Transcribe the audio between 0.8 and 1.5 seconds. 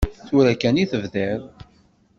i tebdiḍ.